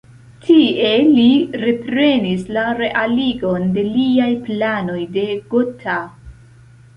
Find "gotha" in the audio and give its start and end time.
5.53-6.01